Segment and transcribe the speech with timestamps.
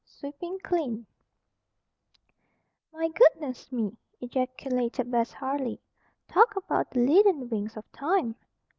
[0.03, 1.05] SWEEPING CLEAN
[2.91, 5.79] "My goodness me!" ejaculated Bess Harley.
[6.27, 8.33] "Talk about the 'leaden wings of Time.'